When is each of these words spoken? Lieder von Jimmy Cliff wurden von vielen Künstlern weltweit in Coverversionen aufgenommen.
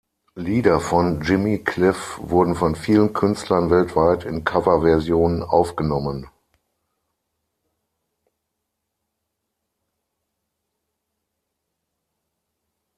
Lieder 0.33 0.79
von 0.79 1.21
Jimmy 1.21 1.59
Cliff 1.63 2.17
wurden 2.23 2.55
von 2.55 2.75
vielen 2.75 3.13
Künstlern 3.13 3.69
weltweit 3.69 4.23
in 4.25 4.43
Coverversionen 4.43 5.43
aufgenommen. 5.43 6.27